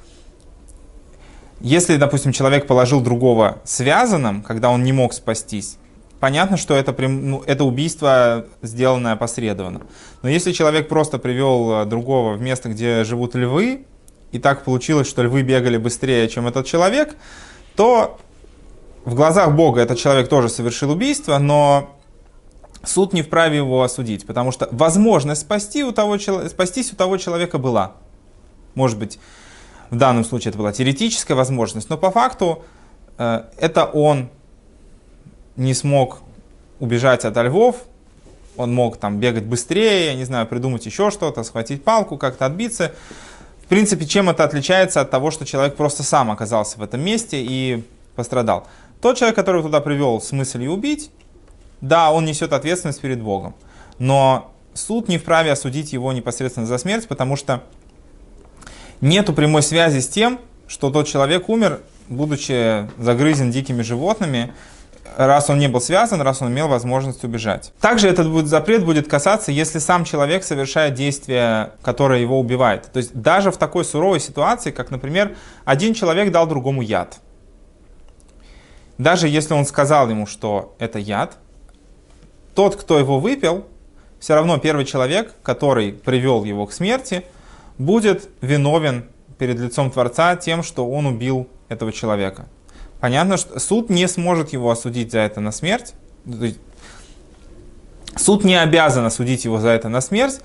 если, 1.61 1.99
допустим, 1.99 2.33
человек 2.33 2.67
положил 2.67 3.03
другого 3.03 3.59
связанным, 3.65 4.43
когда 4.43 4.71
он 4.71 4.83
не 4.83 4.95
мог 4.95 5.13
спастись, 5.13 5.77
понятно, 6.21 6.57
что 6.57 6.73
это, 6.73 6.95
ну, 7.07 7.43
это 7.45 7.65
убийство, 7.65 8.47
сделанное 8.63 9.13
опосредованно. 9.13 9.83
Но 10.23 10.31
если 10.31 10.53
человек 10.53 10.89
просто 10.89 11.19
привел 11.19 11.83
э, 11.83 11.85
другого 11.85 12.33
в 12.33 12.41
место, 12.41 12.71
где 12.71 13.05
живут 13.05 13.35
львы, 13.35 13.85
и 14.33 14.39
так 14.39 14.65
получилось, 14.65 15.07
что 15.07 15.23
львы 15.23 15.43
бегали 15.43 15.77
быстрее, 15.77 16.31
чем 16.31 16.47
этот 16.47 16.65
человек, 16.65 17.15
то 17.77 18.19
в 19.05 19.15
глазах 19.15 19.55
Бога 19.55 19.83
этот 19.83 19.99
человек 19.99 20.31
тоже 20.31 20.49
совершил 20.49 20.93
убийство, 20.93 21.37
но 21.37 21.95
суд 22.89 23.13
не 23.13 23.23
вправе 23.23 23.59
его 23.59 23.83
осудить, 23.83 24.27
потому 24.27 24.53
что 24.53 24.69
возможность 24.73 25.43
спасти 25.43 25.85
у 25.85 25.93
того, 25.93 26.19
спастись 26.19 26.93
у 26.93 26.97
того 26.97 27.17
человека 27.17 27.59
была. 27.59 27.93
Может 28.75 28.99
быть, 28.99 29.19
в 29.91 29.97
данном 29.97 30.25
случае 30.25 30.51
это 30.51 30.59
была 30.59 30.73
теоретическая 30.73 31.35
возможность, 31.35 31.91
но 31.91 31.99
по 31.99 32.11
факту 32.11 32.65
э, 33.19 33.45
это 33.59 33.85
он 33.85 34.31
не 35.57 35.75
смог 35.75 36.21
убежать 36.81 37.25
от 37.25 37.37
львов, 37.37 37.85
он 38.57 38.75
мог 38.75 38.97
там 38.97 39.19
бегать 39.19 39.45
быстрее, 39.45 40.07
я 40.07 40.15
не 40.15 40.25
знаю, 40.25 40.47
придумать 40.47 40.87
еще 40.87 41.11
что-то, 41.11 41.43
схватить 41.45 41.83
палку, 41.83 42.17
как-то 42.17 42.47
отбиться. 42.47 42.93
В 43.63 43.67
принципе, 43.67 44.07
чем 44.07 44.29
это 44.29 44.45
отличается 44.45 45.01
от 45.01 45.11
того, 45.11 45.31
что 45.31 45.45
человек 45.45 45.77
просто 45.77 46.03
сам 46.03 46.31
оказался 46.31 46.79
в 46.79 46.83
этом 46.83 47.01
месте 47.01 47.43
и 47.43 47.85
пострадал? 48.15 48.67
Тот 49.01 49.17
человек, 49.17 49.37
который 49.37 49.63
туда 49.63 49.81
привел 49.81 50.21
с 50.21 50.33
мыслью 50.33 50.73
убить, 50.73 51.11
да, 51.85 52.11
он 52.11 52.25
несет 52.25 52.53
ответственность 52.53 53.01
перед 53.01 53.23
Богом, 53.23 53.55
но 53.99 54.53
суд 54.73 55.09
не 55.09 55.19
вправе 55.19 55.53
осудить 55.53 55.93
его 55.93 56.13
непосредственно 56.13 56.67
за 56.67 56.79
смерть, 56.79 57.07
потому 57.07 57.37
что 57.37 57.63
нету 59.01 59.35
прямой 59.35 59.63
связи 59.63 60.01
с 60.01 60.09
тем, 60.09 60.41
что 60.67 60.91
тот 60.91 61.07
человек 61.07 61.49
умер, 61.49 61.81
будучи 62.09 62.89
загрызен 62.99 63.51
дикими 63.51 63.83
животными, 63.83 64.55
раз 65.19 65.51
он 65.51 65.59
не 65.59 65.69
был 65.69 65.83
связан, 65.83 66.23
раз 66.23 66.41
он 66.41 66.49
имел 66.49 66.69
возможность 66.69 67.23
убежать. 67.23 67.75
Также 67.83 68.09
этот 68.09 68.31
будет, 68.31 68.47
запрет 68.47 68.83
будет 68.83 69.07
касаться, 69.07 69.53
если 69.53 69.79
сам 69.79 70.05
человек 70.07 70.43
совершает 70.43 70.95
действие, 70.95 71.73
которое 71.83 72.21
его 72.21 72.41
убивает. 72.41 72.91
То 72.93 72.97
есть 72.97 73.15
даже 73.15 73.51
в 73.51 73.59
такой 73.59 73.85
суровой 73.85 74.21
ситуации, 74.21 74.71
как, 74.71 74.91
например, 74.91 75.37
один 75.67 75.93
человек 75.93 76.33
дал 76.33 76.47
другому 76.47 76.81
яд. 76.81 77.19
Даже 78.97 79.29
если 79.29 79.53
он 79.53 79.67
сказал 79.67 80.09
ему, 80.09 80.27
что 80.27 80.75
это 80.79 80.99
яд, 80.99 81.37
тот, 82.55 82.77
кто 82.77 82.99
его 82.99 83.19
выпил, 83.21 83.67
все 84.19 84.35
равно 84.35 84.59
первый 84.59 84.85
человек, 84.85 85.35
который 85.43 85.93
привел 85.93 86.45
его 86.45 86.67
к 86.67 86.73
смерти, 86.73 87.25
будет 87.79 88.29
виновен 88.41 89.05
перед 89.39 89.59
лицом 89.59 89.91
Творца 89.91 90.37
тем, 90.37 90.63
что 90.63 90.89
он 90.89 91.07
убил 91.07 91.49
этого 91.69 91.93
человека. 91.93 92.47
Понятно, 93.01 93.37
что 93.37 93.59
суд 93.59 93.91
не 93.91 94.09
сможет 94.09 94.53
его 94.53 94.71
осудить 94.71 95.13
за 95.13 95.19
это 95.19 95.41
на 95.41 95.53
смерть. 95.53 95.95
Суд 98.17 98.45
не 98.45 98.55
обязан 98.55 99.05
осудить 99.05 99.45
его 99.45 99.59
за 99.59 99.71
это 99.71 99.89
на 99.89 100.01
смерть, 100.01 100.41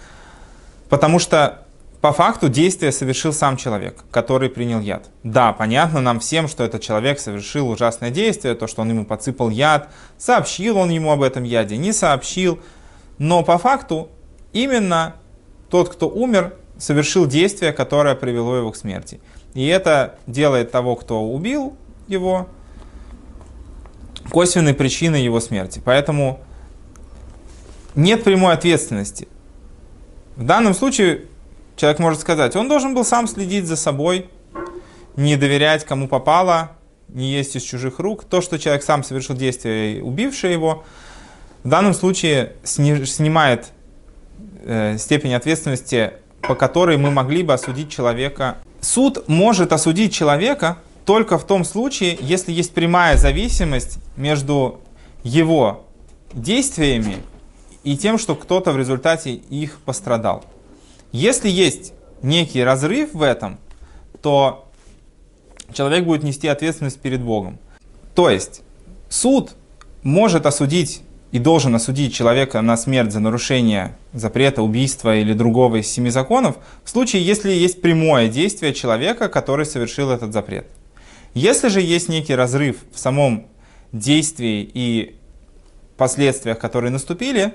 потому 0.90 1.20
что 1.20 1.66
по 2.02 2.14
факту 2.14 2.48
действие 2.48 2.94
совершил 2.94 3.34
сам 3.34 3.58
человек, 3.58 4.06
который 4.10 4.50
принял 4.50 4.80
яд. 4.80 5.10
Да, 5.24 5.52
понятно 5.52 6.00
нам 6.00 6.22
всем, 6.22 6.48
что 6.48 6.64
этот 6.64 6.82
человек 6.82 7.20
совершил 7.20 7.70
ужасное 7.70 8.10
действие, 8.10 8.56
то, 8.56 8.68
что 8.68 8.84
он 8.84 8.90
ему 8.90 9.06
подсыпал 9.06 9.50
яд, 9.50 9.92
сообщил 10.18 10.78
он 10.78 10.90
ему 10.90 11.12
об 11.12 11.22
этом 11.22 11.44
яде, 11.44 11.76
не 11.76 11.92
сообщил. 11.92 12.60
Но 13.18 13.44
по 13.44 13.58
факту 13.58 14.10
именно 14.54 15.16
тот, 15.70 15.90
кто 15.90 16.10
умер, 16.10 16.54
совершил 16.78 17.26
действие, 17.26 17.74
которое 17.74 18.16
привело 18.16 18.56
его 18.56 18.72
к 18.72 18.78
смерти. 18.78 19.20
И 19.54 19.68
это 19.68 20.16
делает 20.26 20.72
того, 20.72 20.96
кто 20.96 21.22
убил 21.22 21.76
его, 22.08 22.48
косвенной 24.32 24.74
причиной 24.74 25.22
его 25.22 25.42
смерти. 25.42 25.82
Поэтому 25.84 26.40
нет 27.94 28.24
прямой 28.24 28.54
ответственности. 28.54 29.28
В 30.38 30.46
данном 30.46 30.74
случае 30.74 31.26
человек 31.80 32.00
может 32.00 32.20
сказать, 32.20 32.56
он 32.56 32.68
должен 32.68 32.94
был 32.94 33.06
сам 33.06 33.28
следить 33.28 33.66
за 33.66 33.78
собой, 33.78 34.30
не 35.16 35.38
доверять 35.38 35.86
кому 35.86 36.08
попало, 36.08 36.72
не 37.08 37.32
есть 37.32 37.56
из 37.56 37.64
чужих 37.64 38.00
рук. 38.00 38.26
То, 38.26 38.42
что 38.42 38.60
человек 38.60 38.84
сам 38.84 39.04
совершил 39.04 39.36
действие, 39.36 40.04
убившее 40.04 40.54
его, 40.54 40.84
в 41.64 41.70
данном 41.70 41.94
случае 41.94 42.54
сни, 42.64 43.06
снимает 43.06 43.72
э, 44.64 44.98
степень 44.98 45.34
ответственности, 45.34 46.14
по 46.42 46.54
которой 46.54 46.98
мы 46.98 47.12
могли 47.12 47.44
бы 47.44 47.54
осудить 47.54 47.90
человека. 47.90 48.58
Суд 48.82 49.28
может 49.28 49.72
осудить 49.72 50.14
человека 50.14 50.80
только 51.06 51.38
в 51.38 51.46
том 51.46 51.64
случае, 51.64 52.18
если 52.20 52.52
есть 52.52 52.74
прямая 52.74 53.18
зависимость 53.18 54.00
между 54.16 54.82
его 55.24 55.86
действиями 56.34 57.18
и 57.84 57.98
тем, 57.98 58.18
что 58.18 58.36
кто-то 58.36 58.72
в 58.74 58.78
результате 58.78 59.34
их 59.34 59.80
пострадал. 59.86 60.44
Если 61.12 61.50
есть 61.50 61.94
некий 62.22 62.64
разрыв 62.64 63.14
в 63.14 63.22
этом, 63.22 63.60
то 64.22 64.70
человек 65.74 66.06
будет 66.06 66.24
нести 66.24 66.48
ответственность 66.48 67.00
перед 67.00 67.22
Богом. 67.22 67.58
То 68.16 68.30
есть 68.30 68.62
суд 69.10 69.56
может 70.04 70.46
осудить 70.46 71.02
и 71.32 71.40
должен 71.40 71.76
осудить 71.76 72.14
человека 72.14 72.62
на 72.62 72.76
смерть 72.76 73.12
за 73.12 73.20
нарушение 73.20 73.96
запрета, 74.14 74.64
убийства 74.64 75.16
или 75.16 75.34
другого 75.34 75.78
из 75.78 75.88
семи 75.88 76.10
законов, 76.10 76.58
в 76.84 76.90
случае, 76.90 77.24
если 77.24 77.52
есть 77.52 77.82
прямое 77.82 78.28
действие 78.28 78.74
человека, 78.74 79.30
который 79.30 79.66
совершил 79.66 80.10
этот 80.10 80.34
запрет. 80.34 80.68
Если 81.36 81.68
же 81.68 81.82
есть 81.82 82.10
некий 82.10 82.34
разрыв 82.34 82.78
в 82.92 83.00
самом 83.00 83.46
действии 83.92 84.70
и 84.74 85.16
последствиях, 85.98 86.58
которые 86.58 86.92
наступили, 86.92 87.54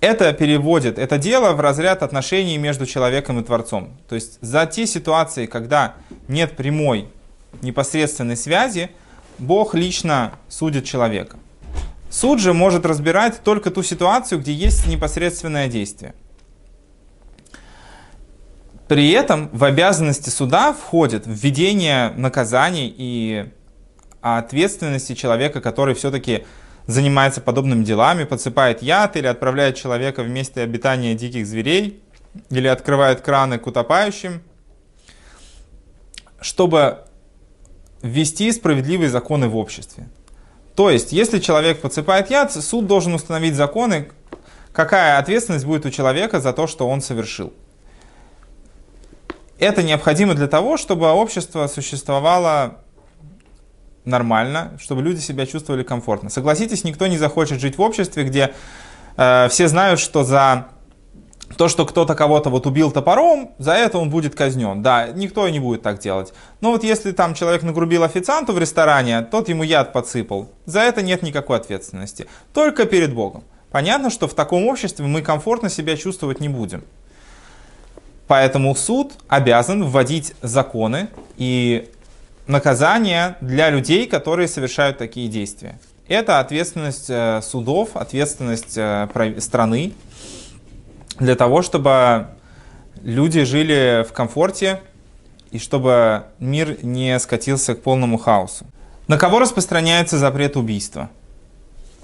это 0.00 0.32
переводит 0.32 0.98
это 0.98 1.18
дело 1.18 1.52
в 1.52 1.60
разряд 1.60 2.02
отношений 2.02 2.58
между 2.58 2.86
человеком 2.86 3.40
и 3.40 3.44
Творцом. 3.44 3.96
То 4.08 4.14
есть 4.14 4.38
за 4.40 4.66
те 4.66 4.86
ситуации, 4.86 5.46
когда 5.46 5.94
нет 6.28 6.56
прямой 6.56 7.08
непосредственной 7.62 8.36
связи, 8.36 8.90
Бог 9.38 9.74
лично 9.74 10.32
судит 10.48 10.84
человека. 10.84 11.38
Суд 12.10 12.40
же 12.40 12.52
может 12.52 12.86
разбирать 12.86 13.40
только 13.42 13.70
ту 13.70 13.82
ситуацию, 13.82 14.40
где 14.40 14.52
есть 14.52 14.86
непосредственное 14.86 15.68
действие. 15.68 16.14
При 18.88 19.10
этом 19.10 19.48
в 19.52 19.64
обязанности 19.64 20.30
суда 20.30 20.72
входит 20.72 21.24
введение 21.26 22.10
наказаний 22.16 22.94
и 22.96 23.46
ответственности 24.20 25.14
человека, 25.14 25.60
который 25.60 25.94
все-таки 25.94 26.44
занимается 26.86 27.40
подобными 27.40 27.84
делами, 27.84 28.24
подсыпает 28.24 28.82
яд 28.82 29.16
или 29.16 29.26
отправляет 29.26 29.76
человека 29.76 30.22
в 30.22 30.28
место 30.28 30.62
обитания 30.62 31.14
диких 31.14 31.46
зверей, 31.46 32.02
или 32.50 32.68
открывает 32.68 33.20
краны 33.20 33.58
к 33.58 33.66
утопающим, 33.66 34.42
чтобы 36.40 37.04
ввести 38.02 38.52
справедливые 38.52 39.10
законы 39.10 39.48
в 39.48 39.56
обществе. 39.56 40.08
То 40.74 40.90
есть, 40.90 41.12
если 41.12 41.38
человек 41.38 41.80
подсыпает 41.80 42.30
яд, 42.30 42.52
суд 42.52 42.86
должен 42.86 43.14
установить 43.14 43.54
законы, 43.54 44.10
какая 44.72 45.18
ответственность 45.18 45.64
будет 45.64 45.86
у 45.86 45.90
человека 45.90 46.40
за 46.40 46.52
то, 46.52 46.66
что 46.66 46.86
он 46.88 47.00
совершил. 47.00 47.52
Это 49.58 49.82
необходимо 49.82 50.34
для 50.34 50.48
того, 50.48 50.76
чтобы 50.76 51.10
общество 51.10 51.66
существовало 51.66 52.80
нормально, 54.06 54.72
чтобы 54.80 55.02
люди 55.02 55.20
себя 55.20 55.44
чувствовали 55.44 55.82
комфортно. 55.82 56.30
Согласитесь, 56.30 56.84
никто 56.84 57.06
не 57.06 57.18
захочет 57.18 57.60
жить 57.60 57.76
в 57.76 57.82
обществе, 57.82 58.24
где 58.24 58.54
э, 59.16 59.48
все 59.50 59.68
знают, 59.68 60.00
что 60.00 60.24
за 60.24 60.68
то, 61.56 61.68
что 61.68 61.86
кто-то 61.86 62.14
кого-то 62.14 62.50
вот 62.50 62.66
убил 62.66 62.90
топором, 62.90 63.52
за 63.58 63.72
это 63.72 63.98
он 63.98 64.10
будет 64.10 64.34
казнен. 64.34 64.82
Да, 64.82 65.08
никто 65.08 65.48
не 65.48 65.60
будет 65.60 65.82
так 65.82 65.98
делать. 65.98 66.32
Но 66.60 66.72
вот 66.72 66.82
если 66.82 67.12
там 67.12 67.34
человек 67.34 67.62
нагрубил 67.62 68.02
официанту 68.02 68.52
в 68.52 68.58
ресторане, 68.58 69.22
тот 69.22 69.48
ему 69.48 69.62
яд 69.62 69.92
подсыпал, 69.92 70.48
за 70.64 70.80
это 70.80 71.02
нет 71.02 71.22
никакой 71.22 71.58
ответственности. 71.58 72.26
Только 72.52 72.84
перед 72.86 73.14
Богом. 73.14 73.44
Понятно, 73.70 74.10
что 74.10 74.26
в 74.28 74.34
таком 74.34 74.66
обществе 74.66 75.04
мы 75.06 75.22
комфортно 75.22 75.68
себя 75.68 75.96
чувствовать 75.96 76.40
не 76.40 76.48
будем. 76.48 76.84
Поэтому 78.26 78.74
суд 78.74 79.12
обязан 79.28 79.84
вводить 79.84 80.34
законы 80.42 81.08
и 81.36 81.88
наказания 82.46 83.36
для 83.40 83.70
людей, 83.70 84.06
которые 84.06 84.48
совершают 84.48 84.98
такие 84.98 85.28
действия. 85.28 85.78
Это 86.08 86.38
ответственность 86.38 87.06
э, 87.08 87.40
судов, 87.42 87.96
ответственность 87.96 88.76
э, 88.76 89.08
страны 89.38 89.92
для 91.18 91.34
того, 91.34 91.62
чтобы 91.62 92.28
люди 93.02 93.42
жили 93.44 94.04
в 94.08 94.12
комфорте 94.12 94.80
и 95.50 95.58
чтобы 95.58 96.24
мир 96.38 96.78
не 96.84 97.18
скатился 97.18 97.74
к 97.74 97.82
полному 97.82 98.18
хаосу. 98.18 98.66
На 99.08 99.18
кого 99.18 99.40
распространяется 99.40 100.18
запрет 100.18 100.56
убийства 100.56 101.10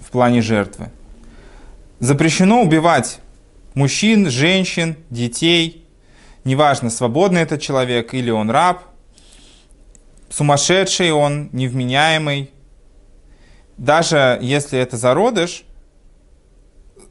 в 0.00 0.10
плане 0.10 0.42
жертвы? 0.42 0.90
Запрещено 2.00 2.62
убивать 2.62 3.20
мужчин, 3.74 4.28
женщин, 4.28 4.96
детей, 5.10 5.86
неважно, 6.42 6.90
свободный 6.90 7.42
этот 7.42 7.60
человек 7.60 8.14
или 8.14 8.30
он 8.30 8.50
раб– 8.50 8.82
сумасшедший 10.32 11.12
он, 11.12 11.50
невменяемый. 11.52 12.50
Даже 13.76 14.38
если 14.40 14.78
это 14.78 14.96
зародыш, 14.96 15.64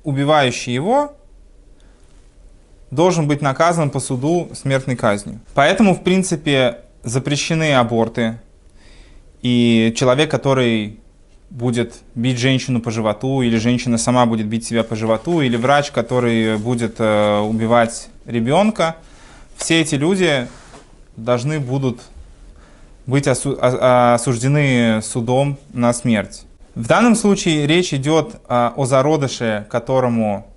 убивающий 0.03 0.73
его, 0.73 1.15
должен 2.89 3.27
быть 3.27 3.41
наказан 3.41 3.89
по 3.89 3.99
суду 3.99 4.49
смертной 4.53 4.95
казнью. 4.95 5.39
Поэтому, 5.53 5.95
в 5.95 6.03
принципе, 6.03 6.79
запрещены 7.03 7.73
аборты. 7.73 8.39
И 9.41 9.93
человек, 9.95 10.29
который 10.29 10.99
будет 11.49 11.95
бить 12.15 12.37
женщину 12.37 12.81
по 12.81 12.91
животу, 12.91 13.41
или 13.41 13.57
женщина 13.57 13.97
сама 13.97 14.25
будет 14.25 14.47
бить 14.47 14.65
себя 14.65 14.83
по 14.83 14.95
животу, 14.95 15.41
или 15.41 15.57
врач, 15.57 15.91
который 15.91 16.57
будет 16.57 16.95
э, 16.99 17.39
убивать 17.39 18.09
ребенка, 18.25 18.95
все 19.57 19.81
эти 19.81 19.95
люди 19.95 20.47
должны 21.17 21.59
будут 21.59 22.01
быть 23.05 23.27
осуждены 23.27 25.01
судом 25.01 25.57
на 25.73 25.93
смерть. 25.93 26.45
В 26.75 26.87
данном 26.87 27.15
случае 27.15 27.67
речь 27.67 27.93
идет 27.93 28.35
о 28.47 28.85
зародыше, 28.85 29.67
которому 29.69 30.47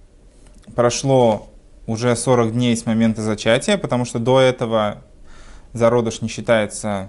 прошло 0.75 1.49
уже 1.87 2.15
40 2.17 2.53
дней 2.53 2.77
с 2.77 2.87
момента 2.87 3.23
зачатия, 3.23 3.77
потому 3.77 4.05
что 4.05 4.19
до 4.19 4.41
этого 4.41 4.99
зародыш 5.73 6.23
не 6.23 6.29
считается 6.29 7.09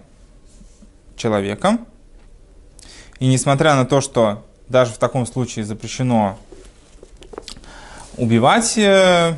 человеком. 1.15 1.85
И 3.19 3.27
несмотря 3.27 3.75
на 3.75 3.85
то, 3.85 4.01
что 4.01 4.43
даже 4.67 4.91
в 4.91 4.97
таком 4.97 5.25
случае 5.25 5.63
запрещено 5.63 6.37
убивать 8.17 8.77
э, 8.77 9.37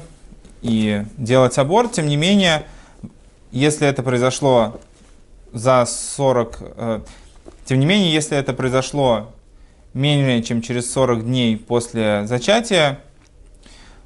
и 0.61 1.03
делать 1.17 1.57
аборт, 1.57 1.91
тем 1.91 2.07
не 2.07 2.15
менее, 2.15 2.65
если 3.51 3.87
это 3.87 4.01
произошло 4.01 4.79
за 5.57 5.85
40... 5.85 6.57
Э, 6.61 7.01
тем 7.65 7.79
не 7.79 7.85
менее, 7.85 8.13
если 8.13 8.37
это 8.37 8.53
произошло 8.53 9.33
менее 9.93 10.43
чем 10.43 10.61
через 10.61 10.91
40 10.91 11.25
дней 11.25 11.57
после 11.57 12.25
зачатия, 12.27 12.99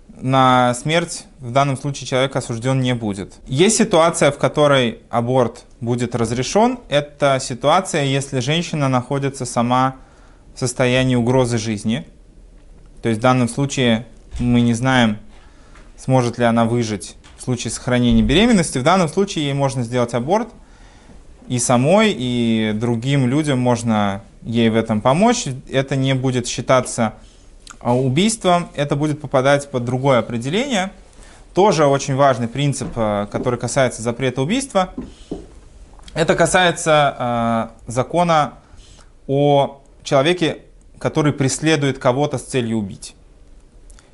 на 0.08 0.74
смерть 0.74 1.26
в 1.40 1.52
данном 1.52 1.78
случае 1.78 2.08
человек 2.08 2.36
осужден 2.36 2.80
не 2.80 2.94
будет. 2.94 3.36
Есть 3.48 3.78
ситуация, 3.78 4.32
в 4.32 4.38
которой 4.38 5.00
аборт 5.10 5.66
будет 5.80 6.16
разрешен. 6.16 6.80
Это 6.90 7.40
ситуация, 7.42 8.04
если 8.04 8.40
женщина 8.40 8.88
находится 8.88 9.46
сама 9.46 9.96
в 10.56 10.60
состоянии 10.60 11.16
угрозы 11.16 11.58
жизни. 11.58 12.06
То 13.02 13.10
есть 13.10 13.20
в 13.20 13.24
данном 13.24 13.50
случае 13.50 14.06
мы 14.40 14.62
не 14.62 14.74
знаем, 14.74 15.18
сможет 15.98 16.38
ли 16.38 16.46
она 16.46 16.66
выжить 16.66 17.16
в 17.38 17.44
случае 17.44 17.72
сохранения 17.72 18.22
беременности. 18.22 18.78
В 18.78 18.84
данном 18.84 19.10
случае 19.10 19.46
ей 19.46 19.54
можно 19.54 19.84
сделать 19.84 20.14
аборт– 20.14 20.50
и 21.52 21.60
самой, 21.60 22.16
и 22.18 22.72
другим 22.74 23.28
людям 23.28 23.60
можно 23.60 24.22
ей 24.42 24.70
в 24.70 24.76
этом 24.78 25.02
помочь. 25.02 25.48
Это 25.70 25.98
не 25.98 26.16
будет 26.16 26.48
считаться 26.48 27.16
а, 27.82 27.94
убийством, 27.94 28.70
это 28.74 28.96
будет 28.96 29.20
попадать 29.20 29.70
под 29.70 29.84
другое 29.84 30.20
определение. 30.20 30.94
Тоже 31.54 31.86
очень 31.86 32.16
важный 32.16 32.48
принцип, 32.48 32.88
а, 32.96 33.26
который 33.26 33.60
касается 33.60 34.02
запрета 34.02 34.42
убийства. 34.42 34.94
Это 36.14 36.36
касается 36.36 37.72
э, 37.86 37.92
закона 37.92 38.54
о 39.28 39.82
человеке, 40.04 40.60
который 41.00 41.34
преследует 41.34 42.00
кого-то 42.00 42.38
с 42.38 42.44
целью 42.44 42.78
убить. 42.78 43.14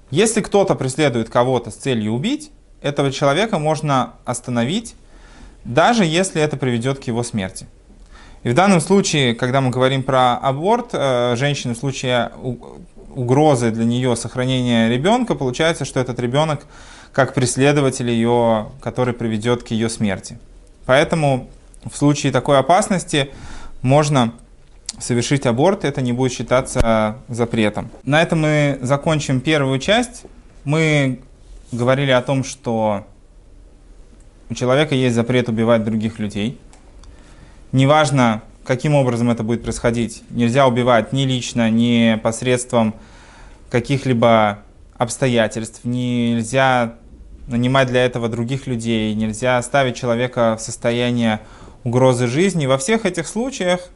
Если 0.10 0.42
кто-то 0.42 0.74
преследует 0.74 1.30
кого-то 1.30 1.70
с 1.70 1.76
целью 1.76 2.14
убить, 2.14 2.52
этого 2.82 3.12
человека 3.12 3.60
можно 3.60 4.14
остановить 4.26 4.96
даже 5.68 6.06
если 6.06 6.42
это 6.42 6.58
приведет 6.58 7.00
к 7.00 7.04
его 7.04 7.22
смерти. 7.24 7.68
И 8.44 8.50
в 8.50 8.54
данном 8.54 8.80
случае, 8.80 9.36
когда 9.36 9.62
мы 9.62 9.70
говорим 9.70 10.02
про 10.02 10.38
аборт, 10.38 10.90
э, 10.94 11.36
женщины 11.38 11.74
в 11.74 11.78
случае 11.78 12.32
угрозы 13.14 13.72
для 13.72 13.84
нее 13.84 14.16
сохранения 14.16 14.90
ребенка, 14.90 15.36
получается, 15.36 15.86
что 15.86 16.00
этот 16.00 16.20
ребенок 16.20 16.66
как 17.12 17.34
преследователь 17.34 18.10
ее, 18.10 18.70
который 18.80 19.14
приведет 19.14 19.64
к 19.64 19.68
ее 19.68 19.90
смерти. 19.90 20.40
Поэтому 20.86 21.50
в 21.84 21.98
случае 21.98 22.32
такой 22.32 22.60
опасности 22.60 23.32
можно 23.82 24.34
совершить 25.00 25.46
аборт, 25.46 25.84
это 25.84 26.02
не 26.02 26.14
будет 26.14 26.32
считаться 26.32 27.18
запретом. 27.28 27.90
На 28.04 28.22
этом 28.22 28.42
мы 28.42 28.80
закончим 28.82 29.42
первую 29.42 29.80
часть. 29.80 30.24
Мы 30.64 31.20
говорили 31.72 32.12
о 32.12 32.22
том, 32.22 32.44
что 32.44 33.06
у 34.50 34.54
человека 34.54 34.96
есть 34.96 35.16
запрет 35.16 35.50
убивать 35.50 35.84
других 35.84 36.20
людей. 36.20 36.60
Неважно, 37.72 38.44
каким 38.64 38.96
образом 38.96 39.30
это 39.30 39.44
будет 39.44 39.64
происходить. 39.64 40.24
Нельзя 40.30 40.68
убивать 40.68 41.14
ни 41.14 41.24
лично, 41.24 41.70
ни 41.70 42.20
посредством 42.22 42.96
каких-либо 43.70 44.60
обстоятельств. 44.98 45.82
Нельзя 45.84 46.96
нанимать 47.48 47.88
для 47.88 48.06
этого 48.06 48.30
других 48.30 48.68
людей. 48.68 49.14
Нельзя 49.14 49.62
ставить 49.62 49.96
человека 49.96 50.58
в 50.58 50.62
состояние 50.62 51.42
угрозы 51.84 52.28
жизни. 52.28 52.66
Во 52.66 52.78
всех 52.78 53.06
этих 53.06 53.28
случаях 53.28 53.90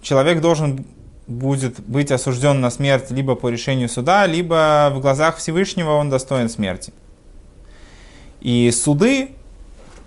человек 0.00 0.40
должен 0.40 0.84
будет 1.26 1.80
быть 1.80 2.10
осужден 2.10 2.60
на 2.60 2.70
смерть 2.70 3.10
либо 3.10 3.34
по 3.34 3.48
решению 3.48 3.88
суда, 3.88 4.26
либо 4.26 4.92
в 4.94 5.00
глазах 5.00 5.36
Всевышнего 5.36 5.92
он 5.92 6.10
достоин 6.10 6.48
смерти. 6.48 6.92
И 8.40 8.70
суды 8.70 9.30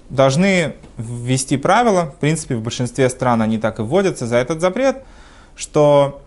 должны 0.09 0.75
ввести 0.97 1.57
правила, 1.57 2.05
в 2.05 2.15
принципе, 2.19 2.55
в 2.55 2.61
большинстве 2.61 3.09
стран 3.09 3.41
они 3.41 3.57
так 3.57 3.79
и 3.79 3.81
вводятся 3.81 4.27
за 4.27 4.37
этот 4.37 4.61
запрет, 4.61 5.03
что 5.55 6.21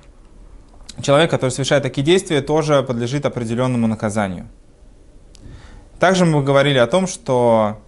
человек, 1.03 1.31
который 1.31 1.51
совершает 1.51 1.83
такие 1.83 2.05
действия, 2.05 2.41
тоже 2.41 2.83
подлежит 2.83 3.27
определенному 3.27 3.87
наказанию. 3.87 4.49
Также 5.99 6.25
мы 6.25 6.43
говорили 6.43 6.79
о 6.79 6.87
том, 6.87 7.07
что 7.07 7.79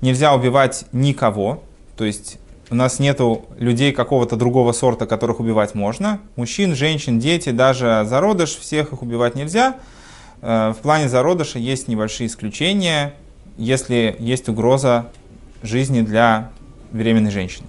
нельзя 0.00 0.34
убивать 0.34 0.86
никого, 0.92 1.62
то 1.96 2.04
есть 2.04 2.38
у 2.70 2.74
нас 2.74 2.98
нету 2.98 3.44
людей 3.58 3.92
какого-то 3.92 4.36
другого 4.36 4.72
сорта, 4.72 5.06
которых 5.06 5.38
убивать 5.38 5.74
можно. 5.74 6.20
Мужчин, 6.36 6.74
женщин, 6.74 7.20
дети, 7.20 7.50
даже 7.50 8.04
зародыш, 8.08 8.56
всех 8.56 8.92
их 8.92 9.02
убивать 9.02 9.34
нельзя. 9.34 9.76
Э, 10.40 10.72
в 10.76 10.82
плане 10.82 11.08
зародыша 11.08 11.58
есть 11.58 11.88
небольшие 11.88 12.26
исключения, 12.26 13.14
если 13.56 14.16
есть 14.18 14.48
угроза 14.48 15.10
жизни 15.62 16.00
для 16.00 16.50
беременной 16.92 17.30
женщины. 17.30 17.66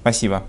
Спасибо. 0.00 0.42